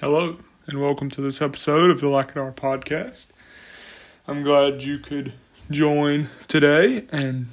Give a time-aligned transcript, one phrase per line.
[0.00, 0.36] Hello,
[0.66, 3.28] and welcome to this episode of the Lackadar podcast.
[4.28, 5.32] I'm glad you could
[5.70, 7.06] join today.
[7.10, 7.48] And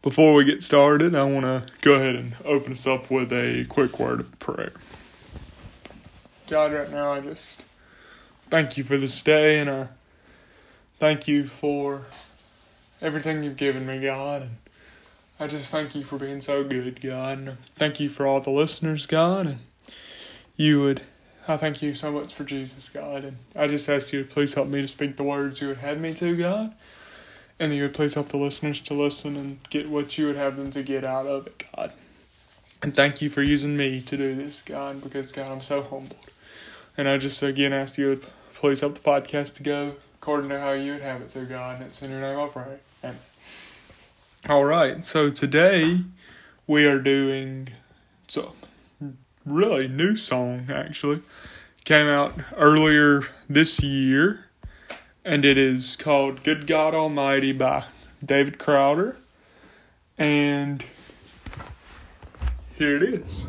[0.00, 3.66] before we get started, I want to go ahead and open us up with a
[3.68, 4.72] quick word of prayer.
[6.46, 7.62] God, right now, I just
[8.48, 9.88] thank you for this day, and I
[10.98, 12.06] thank you for
[13.02, 14.42] everything you've given me, God.
[14.42, 14.56] And
[15.38, 17.32] I just thank you for being so good, God.
[17.34, 19.46] And thank you for all the listeners, God.
[19.46, 19.58] And
[20.56, 21.02] you would.
[21.48, 24.54] I thank you so much for Jesus, God, and I just ask you to please
[24.54, 26.74] help me to speak the words you would have me to, God,
[27.60, 30.56] and you would please help the listeners to listen and get what you would have
[30.56, 31.92] them to get out of it, God.
[32.82, 36.16] And thank you for using me to do this, God, because, God, I'm so humbled.
[36.96, 40.58] And I just, again, ask you to please help the podcast to go according to
[40.58, 42.78] how you would have it to, God, and it's in your name I pray.
[43.04, 43.18] Amen.
[44.48, 46.00] All right, so today
[46.66, 47.68] we are doing
[48.26, 48.54] so
[49.46, 51.22] really new song actually.
[51.84, 54.46] Came out earlier this year
[55.24, 57.84] and it is called Good God Almighty by
[58.24, 59.16] David Crowder.
[60.18, 60.84] And
[62.76, 63.48] here it is.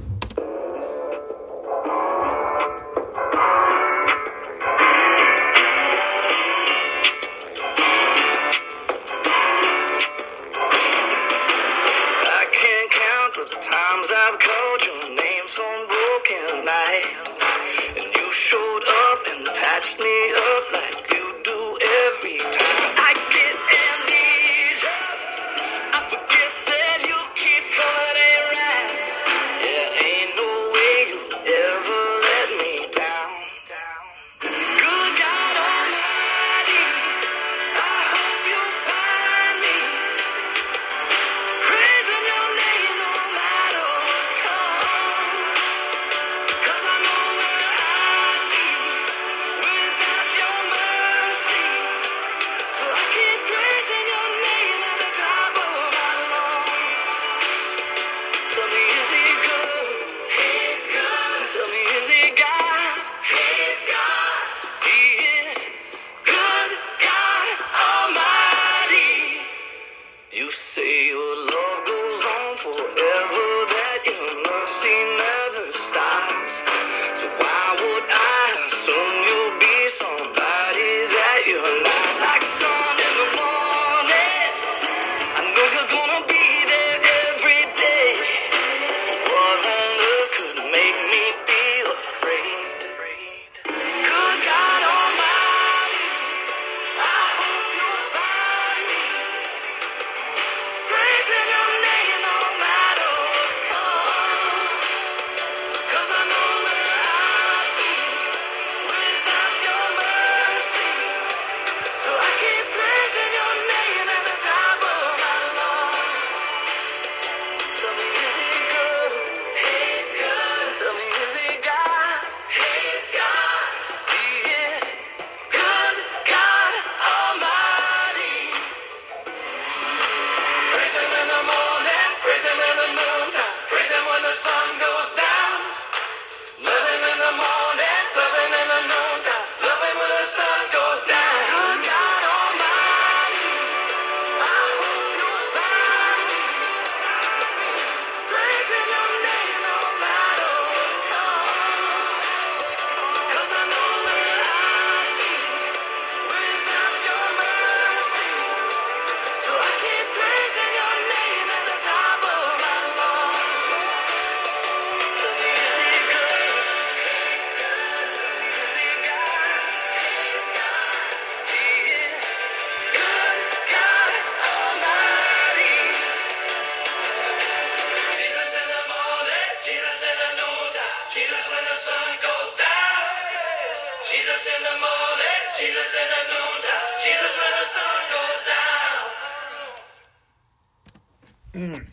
[191.53, 191.85] Mm.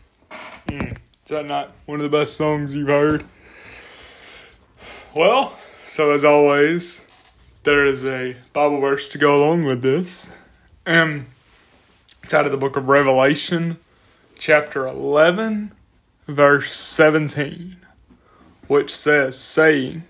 [0.69, 0.93] Mm.
[0.93, 3.25] Is that not one of the best songs you've heard?
[5.15, 7.07] Well, so as always,
[7.63, 10.31] there is a Bible verse to go along with this.
[10.85, 11.27] And
[12.23, 13.79] it's out of the book of Revelation,
[14.39, 15.73] chapter 11,
[16.27, 17.77] verse 17,
[18.67, 20.05] which says, saying,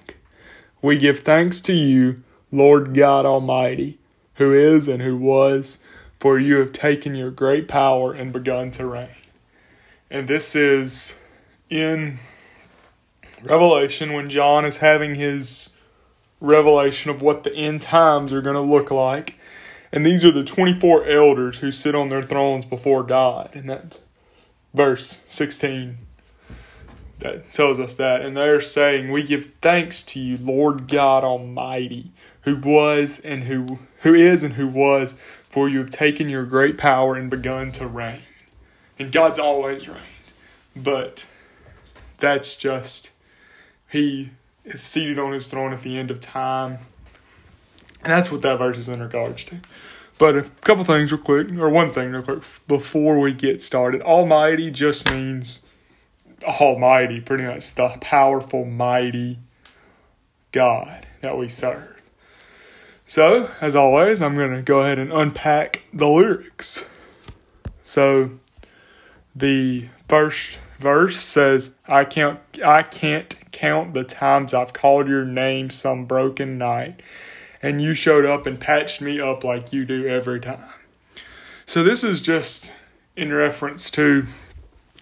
[0.80, 3.98] We give thanks to you, Lord God Almighty,
[4.34, 5.80] who is and who was,
[6.18, 9.08] for you have taken your great power and begun to reign
[10.14, 11.16] and this is
[11.68, 12.20] in
[13.42, 15.74] Revelation when John is having his
[16.40, 19.34] revelation of what the end times are going to look like.
[19.90, 23.50] And these are the 24 elders who sit on their thrones before God.
[23.54, 23.98] And that
[24.72, 25.98] verse 16
[27.18, 28.22] that tells us that.
[28.22, 32.12] And they're saying, We give thanks to you, Lord God Almighty,
[32.42, 36.78] who was and who who is and who was, for you have taken your great
[36.78, 38.20] power and begun to reign.
[38.98, 39.98] And God's always right.
[40.76, 41.26] But
[42.18, 43.10] that's just
[43.88, 44.30] he
[44.64, 46.78] is seated on his throne at the end of time.
[48.02, 49.60] And that's what that verse is in regards to.
[50.18, 54.02] But a couple things real quick, or one thing real quick before we get started.
[54.02, 55.62] Almighty just means
[56.44, 59.38] Almighty, pretty much the powerful, mighty
[60.52, 62.00] God that we serve.
[63.06, 66.88] So, as always, I'm going to go ahead and unpack the lyrics.
[67.82, 68.38] So,
[69.34, 75.70] the first verse says, "I can't I can't count the times I've called your name
[75.70, 77.00] some broken night,
[77.62, 80.68] and you showed up and patched me up like you do every time."
[81.66, 82.72] So this is just
[83.16, 84.26] in reference to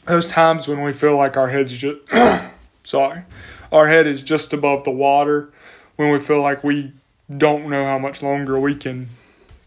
[0.06, 2.00] those times when we feel like our head's just
[2.84, 3.22] sorry,
[3.70, 5.52] our head is just above the water,
[5.96, 6.92] when we feel like we
[7.36, 9.08] don't know how much longer we can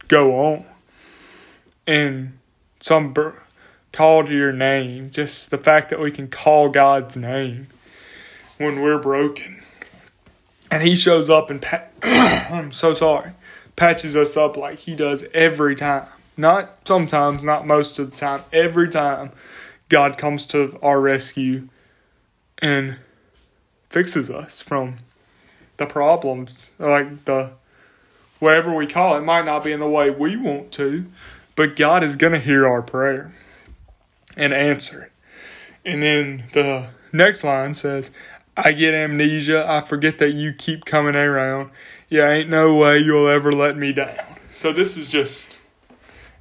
[0.08, 0.66] go on.
[1.88, 2.38] And
[2.80, 3.14] some
[3.96, 7.68] call to your name, just the fact that we can call God's name
[8.58, 9.64] when we're broken.
[10.70, 11.66] And he shows up and
[12.04, 13.32] I'm so sorry,
[13.78, 16.08] patches us up like he does every time.
[16.36, 19.32] Not sometimes, not most of the time, every time
[19.88, 21.70] God comes to our rescue
[22.60, 22.98] and
[23.90, 24.98] fixes us from
[25.78, 27.52] the problems, like the
[28.40, 31.06] whatever we call it, might not be in the way we want to,
[31.56, 33.34] but God is going to hear our prayer
[34.36, 35.12] and answer.
[35.86, 38.12] And then the next line says,
[38.58, 39.66] I get amnesia.
[39.70, 41.72] I forget that you keep coming around.
[42.10, 44.16] Yeah, ain't no way you'll ever let me down.
[44.52, 45.60] So this is just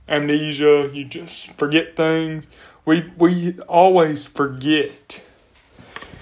[0.09, 0.91] amnesia.
[0.93, 2.47] You just forget things.
[2.85, 5.23] We we always forget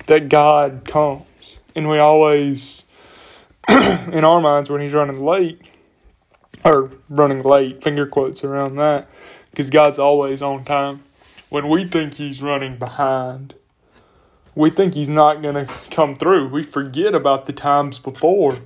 [0.07, 2.87] that God comes, and we always,
[3.69, 5.61] in our minds, when He's running late,
[6.65, 9.09] or running late, finger quotes around that,
[9.51, 11.03] because God's always on time
[11.52, 13.52] when we think he's running behind,
[14.54, 16.49] we think he's not going to come through.
[16.49, 18.60] We forget about the times before,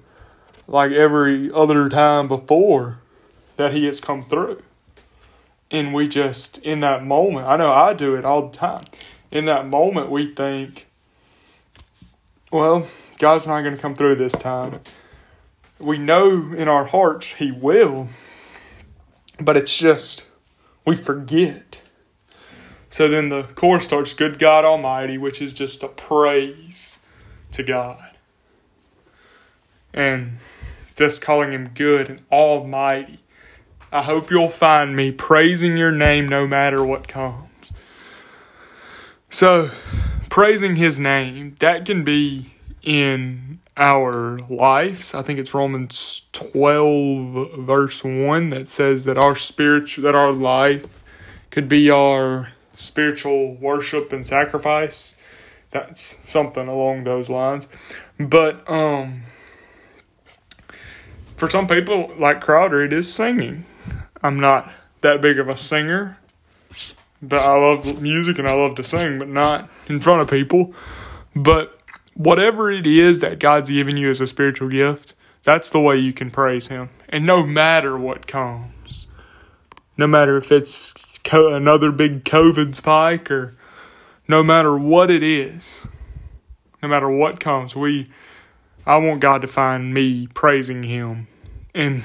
[0.68, 2.98] like every other time before
[3.56, 4.62] that he has come through.
[5.68, 8.84] And we just, in that moment, I know I do it all the time.
[9.32, 10.86] In that moment, we think,
[12.52, 12.86] well,
[13.18, 14.78] God's not going to come through this time.
[15.80, 18.06] We know in our hearts he will,
[19.40, 20.24] but it's just,
[20.84, 21.80] we forget
[22.96, 27.00] so then the chorus starts, Good God Almighty, which is just a praise
[27.52, 28.12] to God.
[29.92, 30.38] And
[30.94, 33.18] just calling Him good and almighty.
[33.92, 37.50] I hope you'll find me praising your name no matter what comes.
[39.28, 39.72] So,
[40.30, 45.12] praising His name, that can be in our lives.
[45.12, 51.04] I think it's Romans 12 verse 1 that says that our spiritual that our life
[51.50, 55.16] could be our spiritual worship and sacrifice.
[55.70, 57.68] That's something along those lines.
[58.18, 59.22] But um
[61.36, 63.64] for some people like Crowder it is singing.
[64.22, 66.18] I'm not that big of a singer.
[67.22, 70.74] But I love music and I love to sing, but not in front of people.
[71.34, 71.80] But
[72.14, 76.12] whatever it is that God's given you as a spiritual gift, that's the way you
[76.12, 76.90] can praise Him.
[77.08, 79.06] And no matter what comes,
[79.96, 83.54] no matter if it's co- another big COVID spike or
[84.28, 85.86] no matter what it is,
[86.82, 88.10] no matter what comes, we
[88.86, 91.26] I want God to find me praising him.
[91.74, 92.04] And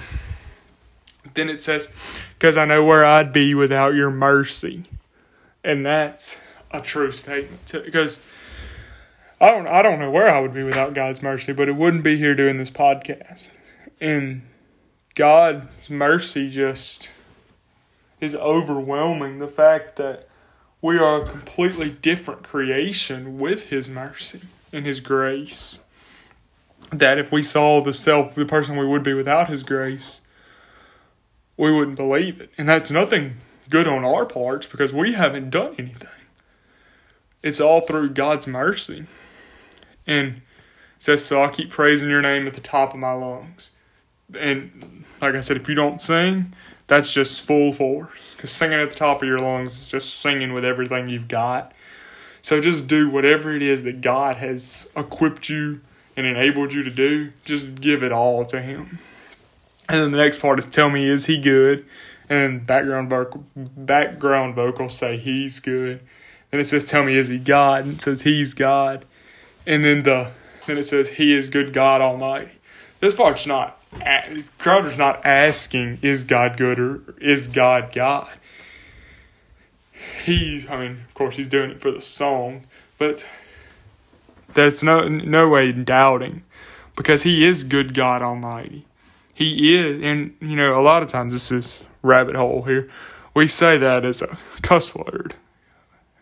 [1.35, 1.93] then it says,
[2.33, 4.83] because I know where I'd be without your mercy.
[5.63, 6.37] And that's
[6.71, 7.71] a true statement.
[7.71, 8.19] Because
[9.39, 12.03] I don't I don't know where I would be without God's mercy, but it wouldn't
[12.03, 13.51] be here doing this podcast.
[13.99, 14.41] And
[15.13, 17.11] God's mercy just
[18.21, 19.39] is overwhelming.
[19.39, 20.29] The fact that
[20.81, 25.83] we are a completely different creation with His mercy and His grace.
[26.91, 30.21] That if we saw the self, the person we would be without His grace,
[31.57, 32.51] we wouldn't believe it.
[32.57, 33.37] And that's nothing
[33.69, 36.09] good on our parts because we haven't done anything.
[37.43, 39.05] It's all through God's mercy.
[40.05, 40.41] And it
[40.99, 43.71] says, So I keep praising your name at the top of my lungs.
[44.37, 46.53] And like I said, if you don't sing,
[46.91, 48.33] that's just full force.
[48.35, 51.71] Because singing at the top of your lungs is just singing with everything you've got.
[52.41, 55.79] So just do whatever it is that God has equipped you
[56.17, 57.31] and enabled you to do.
[57.45, 58.99] Just give it all to Him.
[59.87, 61.85] And then the next part is tell me, is He good?
[62.29, 66.01] And background vocal, background vocals say He's good.
[66.49, 67.85] Then it says, tell me, is He God?
[67.85, 69.05] And it says He's God.
[69.65, 70.31] And then the
[70.67, 72.51] then it says He is good God Almighty.
[72.99, 73.80] This part's not.
[74.57, 78.29] Crowder's not asking, is God good or is God God?
[80.23, 82.65] He, I mean, of course, he's doing it for the song,
[82.97, 83.25] but
[84.53, 86.43] that's no no way in doubting,
[86.95, 88.85] because he is good God Almighty.
[89.33, 92.89] He is, and you know, a lot of times this is rabbit hole here.
[93.33, 95.35] We say that as a cuss word.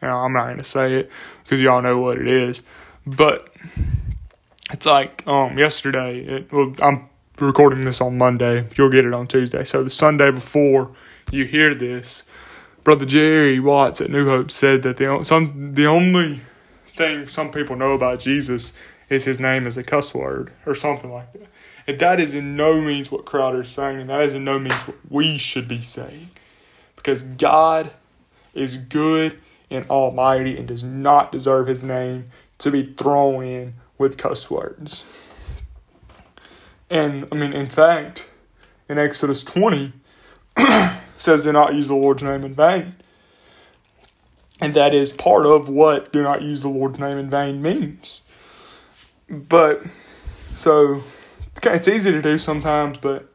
[0.01, 1.11] Now, I'm not to say it
[1.43, 2.63] because y'all know what it is,
[3.05, 3.53] but
[4.71, 6.19] it's like um yesterday.
[6.19, 7.08] It, well, I'm
[7.41, 8.67] recording this on Monday.
[8.75, 9.63] You'll get it on Tuesday.
[9.63, 10.91] So the Sunday before
[11.31, 12.25] you hear this,
[12.83, 16.41] Brother Jerry Watts at New Hope said that the some the only
[16.95, 18.73] thing some people know about Jesus
[19.09, 21.47] is his name is a cuss word or something like that.
[21.87, 24.59] And that is in no means what Crowder is saying, and that is in no
[24.59, 26.29] means what we should be saying.
[26.95, 27.91] Because God
[28.53, 29.39] is good
[29.71, 32.25] and almighty and does not deserve his name
[32.59, 35.05] to be thrown in with cuss words.
[36.89, 38.27] And I mean, in fact,
[38.87, 39.93] in Exodus 20,
[41.17, 42.95] says do not use the Lord's name in vain.
[44.61, 48.29] And that is part of what do not use the Lord's name in vain means.
[49.29, 49.83] But,
[50.55, 51.03] so,
[51.63, 53.29] it's easy to do sometimes, but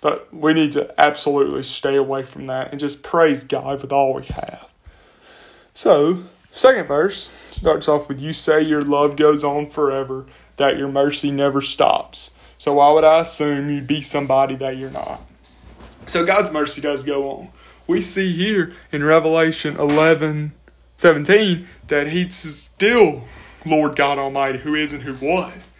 [0.00, 4.14] but we need to absolutely stay away from that and just praise God with all
[4.14, 4.68] we have.
[5.74, 10.26] So, second verse starts off with You say your love goes on forever,
[10.56, 12.30] that your mercy never stops.
[12.68, 15.22] So, why would I assume you'd be somebody that you're not?
[16.04, 17.48] So God's mercy does go on.
[17.86, 20.52] We see here in Revelation 11
[20.98, 23.24] 17 that He's still
[23.64, 25.70] Lord God Almighty, who is and who was.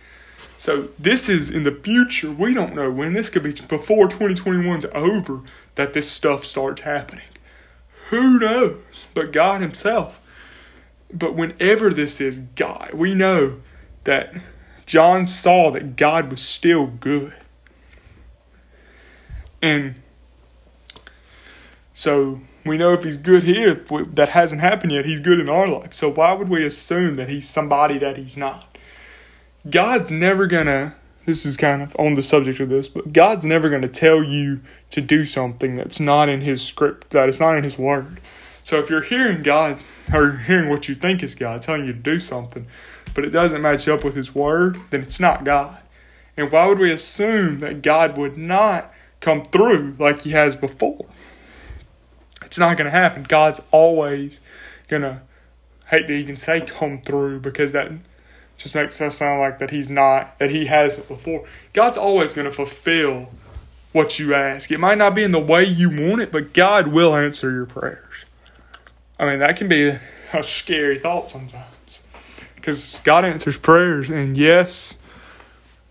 [0.57, 2.30] So this is in the future.
[2.30, 3.12] We don't know when.
[3.12, 5.42] This could be before 2021's over
[5.75, 7.26] that this stuff starts happening.
[8.09, 9.09] Who knows?
[9.12, 10.26] But God Himself.
[11.12, 13.61] But whenever this is God, we know
[14.04, 14.33] that
[14.88, 17.35] John saw that God was still good.
[19.61, 19.97] And
[21.92, 25.68] so we know if he's good here, that hasn't happened yet, he's good in our
[25.68, 25.92] life.
[25.92, 28.78] So why would we assume that he's somebody that he's not?
[29.68, 30.95] God's never gonna,
[31.26, 34.62] this is kind of on the subject of this, but God's never gonna tell you
[34.88, 38.23] to do something that's not in his script, that is not in his word.
[38.64, 39.80] So if you're hearing God,
[40.14, 42.66] or hearing what you think is God telling you to do something,
[43.15, 45.79] but it doesn't match up with his word, then it's not God.
[46.37, 51.07] And why would we assume that God would not come through like he has before?
[52.45, 53.25] It's not going to happen.
[53.25, 54.41] God's always
[54.87, 55.23] going to,
[55.88, 57.91] hate to even say come through because that
[58.57, 61.47] just makes us sound like that he's not, that he hasn't before.
[61.73, 63.31] God's always going to fulfill
[63.93, 64.71] what you ask.
[64.71, 67.67] It might not be in the way you want it, but God will answer your
[67.67, 68.25] prayers.
[69.19, 69.88] I mean, that can be
[70.33, 71.65] a, scary thought sometimes
[72.59, 74.97] because God answers prayers, and yes,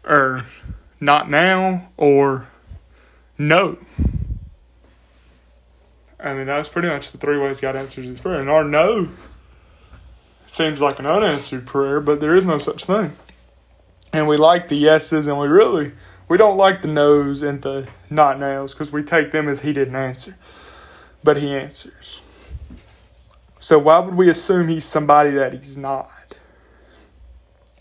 [0.04, 0.46] or
[1.00, 2.48] not now, or
[3.38, 3.78] no.
[6.20, 8.42] I mean, that's pretty much the three ways God answers his prayer.
[8.42, 9.10] And our no
[10.46, 13.14] seems like an unanswered prayer, but there is no such thing.
[14.12, 15.94] And we like the yeses, and we really
[16.28, 19.72] we don't like the no's and the not no's because we take them as he
[19.72, 20.36] didn't answer,
[21.24, 22.22] but he answers.
[23.60, 26.12] So why would we assume he's somebody that he's not?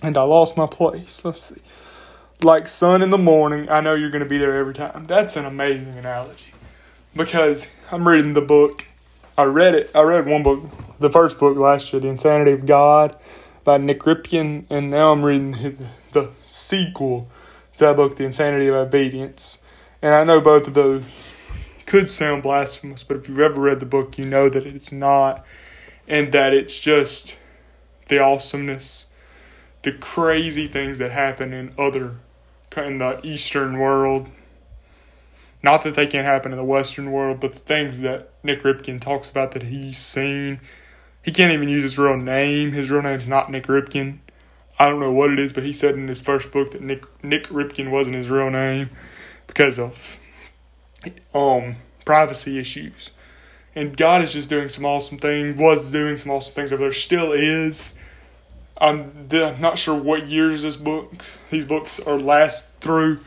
[0.06, 1.24] And I lost my place.
[1.24, 1.60] Let's see.
[2.40, 5.02] Like sun in the morning, I know you're going to be there every time.
[5.02, 6.52] That's an amazing analogy
[7.16, 8.86] because I'm reading the book.
[9.36, 9.90] I read it.
[9.96, 10.62] I read one book,
[11.00, 13.18] the first book last year, The Insanity of God
[13.64, 15.76] by Nick Ripken, and now I'm reading
[16.12, 17.28] the sequel
[17.72, 19.60] to that book, The Insanity of Obedience.
[20.00, 21.04] And I know both of those
[21.84, 25.44] could sound blasphemous, but if you've ever read the book, you know that it's not,
[26.06, 27.36] and that it's just
[28.06, 29.06] the awesomeness,
[29.86, 32.16] the crazy things that happen in other
[32.76, 34.28] in the Eastern world
[35.62, 39.00] not that they can't happen in the Western world, but the things that Nick Ripken
[39.00, 40.60] talks about that he's seen.
[41.22, 42.72] He can't even use his real name.
[42.72, 44.18] His real name's not Nick Ripken.
[44.78, 47.04] I don't know what it is, but he said in his first book that Nick
[47.24, 48.90] Nick Ripken wasn't his real name
[49.46, 50.20] because of
[51.34, 53.10] um privacy issues.
[53.74, 55.56] And God is just doing some awesome things.
[55.56, 56.92] Was doing some awesome things over there.
[56.92, 57.98] Still is.
[58.78, 61.12] I'm, I'm not sure what years this book
[61.50, 63.20] these books are last through,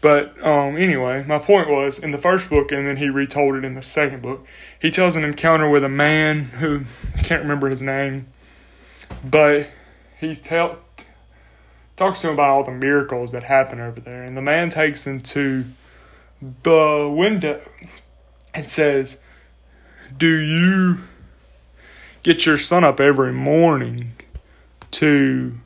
[0.00, 3.64] but um, anyway, my point was in the first book, and then he retold it
[3.64, 4.44] in the second book.
[4.80, 6.82] He tells an encounter with a man who
[7.16, 8.26] I can't remember his name,
[9.24, 9.68] but
[10.18, 10.78] he's tell
[11.96, 15.06] talks to him about all the miracles that happen over there, and the man takes
[15.06, 15.64] him to
[16.62, 17.60] the window
[18.52, 19.22] and says,
[20.16, 20.98] "Do you
[22.24, 24.12] get your son up every morning
[24.92, 25.58] to?"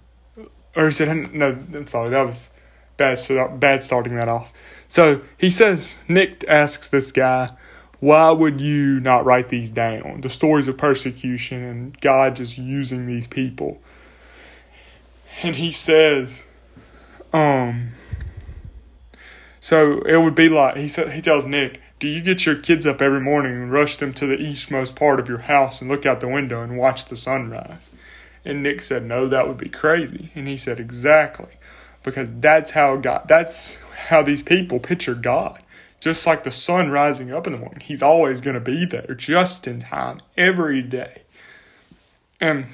[0.75, 2.53] Or he said, "No, I'm sorry, that was
[2.97, 3.19] bad.
[3.19, 4.53] So bad starting that off."
[4.89, 7.51] So he says, Nick asks this guy,
[8.01, 10.21] "Why would you not write these down?
[10.21, 13.81] The stories of persecution and God just using these people."
[15.43, 16.45] And he says,
[17.33, 17.91] um,
[19.61, 21.13] so it would be like he said.
[21.13, 24.27] He tells Nick, "Do you get your kids up every morning and rush them to
[24.27, 27.89] the eastmost part of your house and look out the window and watch the sunrise?"
[28.45, 31.55] And Nick said, "No, that would be crazy." And he said, "Exactly,
[32.03, 33.27] because that's how God.
[33.29, 35.61] That's how these people picture God."
[36.01, 39.15] Just like the sun rising up in the morning, he's always going to be there
[39.17, 41.23] just in time every day.
[42.41, 42.67] And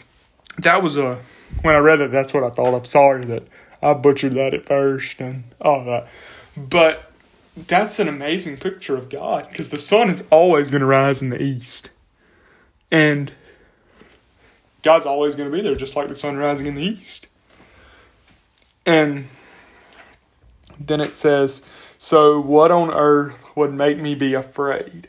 [0.57, 1.19] that was a
[1.63, 2.75] when I read it, that's what I thought.
[2.75, 3.45] I'm sorry that
[3.83, 6.09] I butchered that at first and all that.
[6.57, 7.11] But
[7.57, 11.31] that's an amazing picture of God because the sun is always going to rise in
[11.31, 11.91] the east.
[12.91, 13.33] And
[14.88, 17.26] God's always going to be there, just like the sun rising in the east.
[18.87, 19.28] And
[20.80, 21.62] then it says,
[21.99, 25.09] So what on earth would make me be afraid?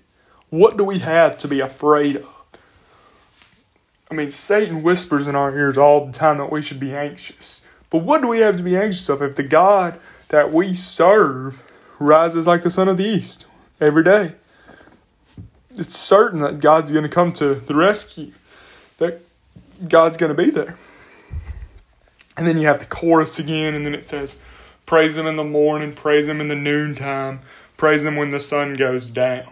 [0.49, 2.45] What do we have to be afraid of?
[4.11, 7.65] I mean, Satan whispers in our ears all the time that we should be anxious.
[7.89, 11.63] But what do we have to be anxious of if the God that we serve
[11.99, 13.45] rises like the sun of the east
[13.79, 14.33] every day?
[15.77, 18.33] It's certain that God's going to come to the rescue,
[18.97, 19.21] that
[19.87, 20.77] God's going to be there.
[22.35, 24.37] And then you have the chorus again, and then it says,
[24.85, 27.41] Praise Him in the morning, praise Him in the noontime,
[27.77, 29.51] praise Him when the sun goes down.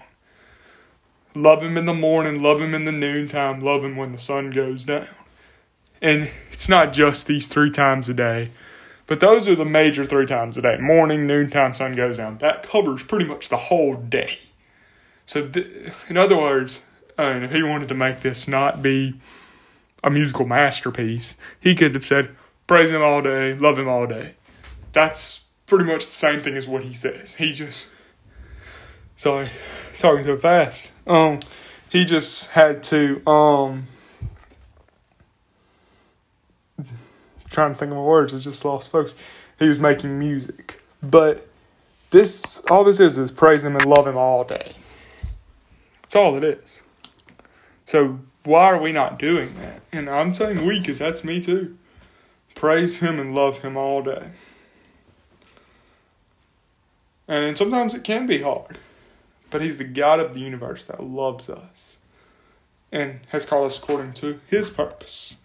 [1.35, 4.51] Love Him in the morning, love Him in the noontime, love Him when the sun
[4.51, 5.07] goes down.
[6.01, 8.51] And it's not just these three times a day,
[9.05, 12.37] but those are the major three times a day morning, noontime, sun goes down.
[12.39, 14.39] That covers pretty much the whole day.
[15.25, 16.83] So, th- in other words,
[17.17, 19.15] I mean, if he wanted to make this not be
[20.03, 22.35] a musical masterpiece, he could have said,
[22.67, 24.35] Praise him all day, love him all day.
[24.93, 27.35] That's pretty much the same thing as what he says.
[27.35, 27.87] He just,
[29.15, 29.49] sorry,
[29.97, 30.91] talking so fast.
[31.05, 31.39] Um,
[31.89, 33.87] he just had to, um,
[37.49, 38.33] trying to think of my words.
[38.33, 39.15] It's just lost folks.
[39.59, 41.47] He was making music, but
[42.11, 44.73] this all this is is praise him and love him all day.
[46.03, 46.81] That's all it is.
[47.87, 49.81] So why are we not doing that?
[49.93, 51.77] And I'm saying we because that's me too.
[52.53, 54.31] Praise him and love him all day.
[57.29, 58.77] And sometimes it can be hard.
[59.49, 61.99] But he's the God of the universe that loves us
[62.91, 65.41] and has called us according to his purpose.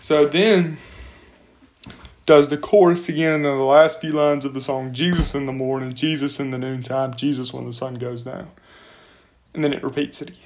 [0.00, 0.78] So then
[2.26, 5.52] does the chorus again and the last few lines of the song Jesus in the
[5.52, 8.50] morning, Jesus in the noontime, Jesus when the sun goes down.
[9.54, 10.40] And then it repeats it again.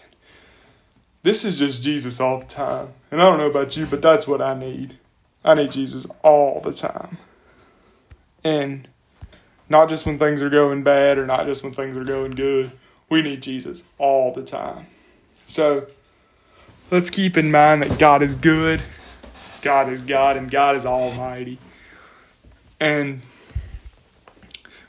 [1.23, 2.89] This is just Jesus all the time.
[3.11, 4.99] And I don't know about you, but that's what I need.
[5.45, 7.19] I need Jesus all the time.
[8.43, 8.89] And
[9.69, 12.73] not just when things are going bad or not just when things are going good.
[13.09, 14.87] We need Jesus all the time.
[15.47, 15.87] So
[16.91, 18.83] let's keep in mind that God is good
[19.65, 21.59] God is God and God is Almighty.
[22.79, 23.23] And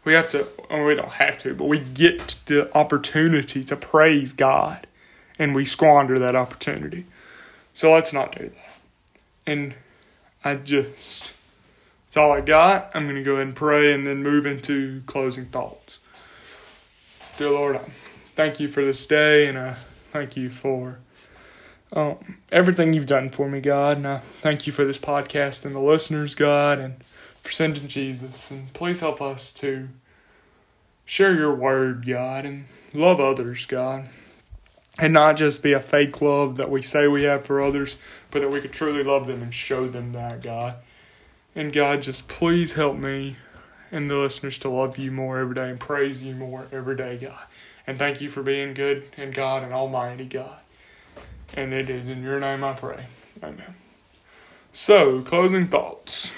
[0.06, 4.32] we have to, well, we don't have to, but we get the opportunity to praise
[4.34, 4.88] God
[5.38, 7.06] and we squander that opportunity.
[7.74, 8.80] So let's not do that.
[9.46, 9.74] And
[10.44, 11.34] I just,
[12.06, 12.92] that's all I got.
[12.94, 16.00] I'm going to go ahead and pray and then move into closing thoughts.
[17.38, 17.80] Dear Lord, I
[18.36, 19.74] thank you for this day and I
[20.14, 21.00] thank you for
[21.92, 23.98] um, everything you've done for me, God.
[23.98, 26.96] And I thank you for this podcast and the listeners, God, and
[27.46, 28.50] for sending Jesus.
[28.50, 29.90] And please help us to
[31.06, 34.06] share your word, God, and love others, God.
[34.98, 37.98] And not just be a fake love that we say we have for others,
[38.32, 40.76] but that we could truly love them and show them that, God.
[41.54, 43.38] And God, just please help me
[43.92, 47.18] and the listeners to love you more every day and praise you more every day,
[47.18, 47.44] God.
[47.86, 50.58] And thank you for being good and God and Almighty God.
[51.54, 53.06] And it is in your name I pray.
[53.44, 53.76] Amen.
[54.74, 56.32] So, closing thoughts.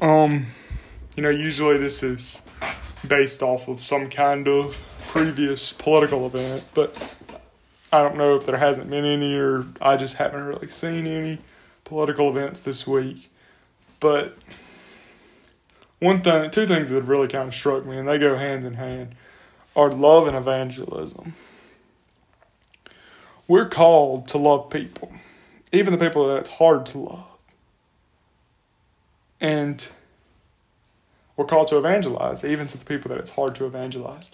[0.00, 0.46] Um,
[1.16, 2.46] you know, usually this is
[3.06, 6.96] based off of some kind of previous political event, but
[7.92, 11.38] I don't know if there hasn't been any or I just haven't really seen any
[11.84, 13.30] political events this week.
[14.00, 14.36] But
[15.98, 18.74] one thing, two things that really kind of struck me, and they go hand in
[18.74, 19.14] hand,
[19.74, 21.34] are love and evangelism
[23.48, 25.10] we're called to love people,
[25.72, 27.27] even the people that it's hard to love.
[29.40, 29.86] And
[31.36, 34.32] we're called to evangelize, even to the people that it's hard to evangelize.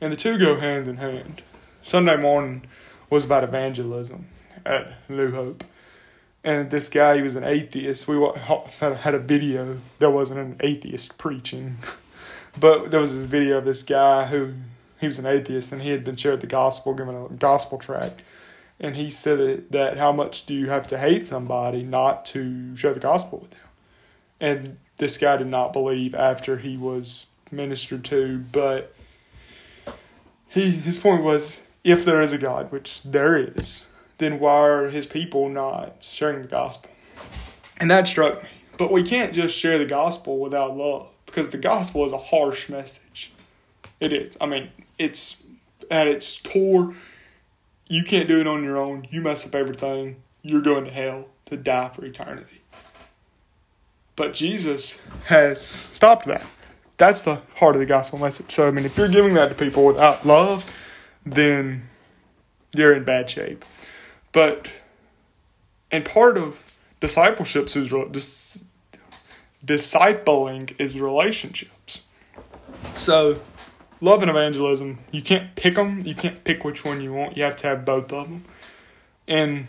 [0.00, 1.42] And the two go hand in hand.
[1.82, 2.66] Sunday morning
[3.10, 4.26] was about evangelism
[4.64, 5.64] at New Hope.
[6.44, 8.06] And this guy, he was an atheist.
[8.06, 9.78] We had a video.
[9.98, 11.78] There wasn't an atheist preaching.
[12.58, 14.54] But there was this video of this guy who,
[14.98, 18.22] he was an atheist and he had been shared the gospel, given a gospel tract.
[18.80, 22.94] And he said that how much do you have to hate somebody not to share
[22.94, 23.60] the gospel with them?
[24.40, 28.94] And this guy did not believe after he was ministered to, but
[30.48, 33.86] he his point was if there is a God, which there is,
[34.18, 36.90] then why are his people not sharing the gospel?
[37.78, 38.48] And that struck me.
[38.78, 42.68] But we can't just share the gospel without love because the gospel is a harsh
[42.68, 43.32] message.
[44.00, 44.36] It is.
[44.40, 45.42] I mean, it's
[45.90, 46.94] at its core,
[47.86, 49.06] you can't do it on your own.
[49.10, 52.55] You mess up everything, you're going to hell to die for eternity.
[54.16, 56.44] But Jesus has stopped that.
[56.96, 58.50] That's the heart of the gospel message.
[58.50, 60.72] So, I mean, if you're giving that to people without love,
[61.24, 61.88] then
[62.72, 63.64] you're in bad shape.
[64.32, 64.68] But,
[65.90, 68.64] and part of discipleship is dis,
[69.64, 72.04] discipling is relationships.
[72.94, 73.40] So,
[74.00, 76.00] love and evangelism, you can't pick them.
[76.06, 77.36] You can't pick which one you want.
[77.36, 78.44] You have to have both of them.
[79.28, 79.66] And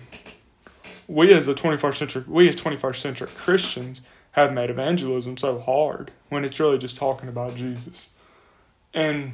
[1.10, 4.02] we as a 21st century, we as 21st century Christians
[4.38, 8.12] have made evangelism so hard when it's really just talking about Jesus.
[8.94, 9.32] And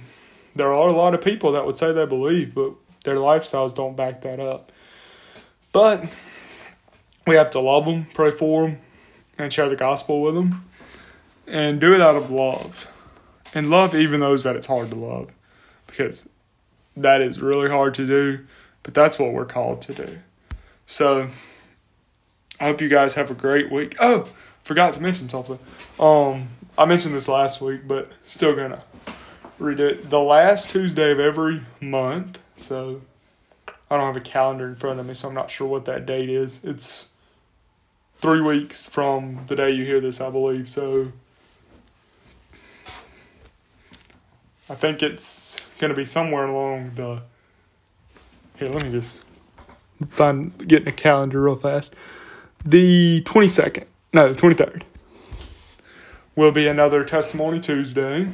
[0.56, 2.72] there are a lot of people that would say they believe, but
[3.04, 4.72] their lifestyles don't back that up.
[5.74, 6.10] But
[7.28, 8.80] we have to love them, pray for them,
[9.38, 10.70] and share the gospel with them,
[11.48, 12.90] and do it out of love.
[13.54, 15.32] And love even those that it's hard to love,
[15.86, 16.30] because
[16.96, 18.46] that is really hard to do,
[18.84, 20.20] but that's what we're called to do.
[20.88, 21.30] So,
[22.58, 23.98] I hope you guys have a great week.
[24.00, 24.30] Oh,
[24.64, 25.60] forgot to mention something.
[26.00, 28.84] Um, I mentioned this last week, but still gonna
[29.60, 30.10] read it.
[30.10, 32.40] The last Tuesday of every month.
[32.58, 33.02] So
[33.68, 36.06] I don't have a calendar in front of me, so I'm not sure what that
[36.06, 36.64] date is.
[36.64, 37.14] It's
[38.18, 40.70] three weeks from the day you hear this, I believe.
[40.70, 41.12] So
[44.70, 47.22] I think it's gonna be somewhere along the.
[48.58, 49.12] Here, let me just
[50.10, 51.94] find getting a calendar real fast.
[52.66, 53.88] The twenty second.
[54.16, 54.84] No, the 23rd
[56.36, 58.30] will be another Testimony Tuesday.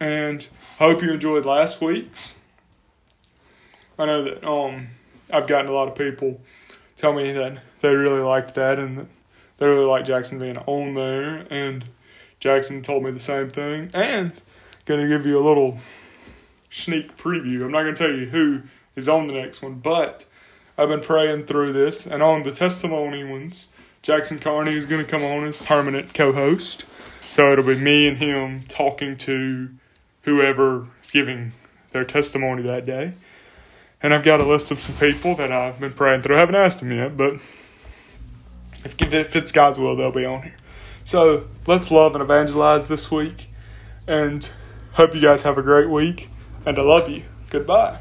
[0.00, 0.48] And
[0.78, 2.38] hope you enjoyed last week's.
[3.98, 4.88] I know that um
[5.30, 6.40] I've gotten a lot of people
[6.96, 9.06] tell me that they really liked that and that
[9.58, 11.46] they really like Jackson being on there.
[11.50, 11.84] And
[12.40, 13.90] Jackson told me the same thing.
[13.92, 14.32] And
[14.86, 15.78] gonna give you a little
[16.70, 17.66] sneak preview.
[17.66, 18.62] I'm not gonna tell you who
[18.96, 20.24] is on the next one, but
[20.78, 25.08] I've been praying through this and on the testimony ones Jackson Carney is going to
[25.08, 26.84] come on as permanent co host.
[27.20, 29.70] So it'll be me and him talking to
[30.22, 31.52] whoever is giving
[31.92, 33.14] their testimony that day.
[34.02, 36.34] And I've got a list of some people that I've been praying through.
[36.34, 37.34] I haven't asked them yet, but
[38.84, 40.56] if, if it's God's will, they'll be on here.
[41.04, 43.48] So let's love and evangelize this week.
[44.08, 44.48] And
[44.92, 46.28] hope you guys have a great week.
[46.66, 47.22] And I love you.
[47.50, 48.00] Goodbye.